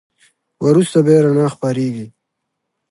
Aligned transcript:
وروسته 0.65 0.97
بیا 1.05 1.17
رڼا 1.25 1.47
خپرېږي. 1.55 2.07